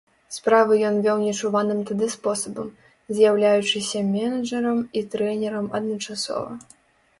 [0.35, 2.71] Справы ён вёў нечуваным тады спосабам,
[3.19, 6.61] з'яўляючыся менеджарам і трэнерам адначасова.